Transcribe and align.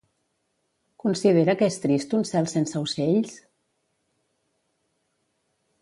Considera 1.03 1.55
que 1.59 1.67
és 1.73 1.77
trist 1.85 2.17
un 2.21 2.27
cel 2.31 2.49
sense 2.55 2.83
ocells? 2.87 3.39